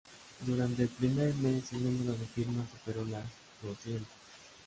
[0.47, 3.23] Durante el primer mes, el número de firmas superó las
[3.61, 4.09] doscientas.